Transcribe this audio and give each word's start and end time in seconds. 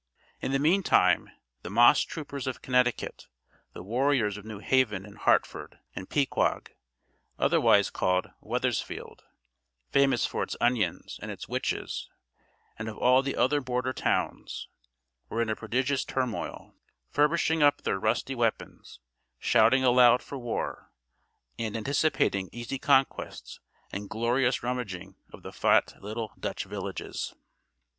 In 0.39 0.51
the 0.51 0.57
meantime 0.57 1.29
the 1.61 1.69
moss 1.69 2.01
troopers 2.01 2.47
of 2.47 2.63
Connecticut, 2.63 3.27
the 3.73 3.83
warriors 3.83 4.35
of 4.35 4.43
New 4.45 4.57
Haven 4.57 5.05
and 5.05 5.15
Hartford, 5.15 5.77
and 5.95 6.09
Pyquag 6.09 6.71
otherwise 7.37 7.91
called 7.91 8.31
Weathersfield, 8.41 9.21
famous 9.91 10.25
for 10.25 10.41
its 10.41 10.57
onions 10.59 11.19
and 11.21 11.29
its 11.29 11.47
witches 11.47 12.09
and 12.79 12.89
of 12.89 12.97
all 12.97 13.21
the 13.21 13.35
other 13.35 13.61
border 13.61 13.93
towns, 13.93 14.67
were 15.29 15.39
in 15.39 15.49
a 15.49 15.55
prodigious 15.55 16.03
turmoil, 16.03 16.73
furbishing 17.11 17.61
up 17.61 17.83
their 17.83 17.99
rusty 17.99 18.33
weapons, 18.33 18.99
shouting 19.37 19.83
aloud 19.83 20.23
for 20.23 20.39
war, 20.39 20.91
and 21.59 21.77
anticipating 21.77 22.49
easy 22.51 22.79
conquests 22.79 23.59
and 23.91 24.09
glorious 24.09 24.63
rummaging 24.63 25.15
of 25.31 25.43
the 25.43 25.53
fat 25.53 25.93
little 26.01 26.31
Dutch 26.39 26.63
villages. 26.63 27.35